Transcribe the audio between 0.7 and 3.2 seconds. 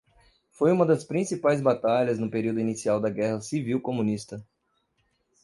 uma das principais batalhas no período inicial da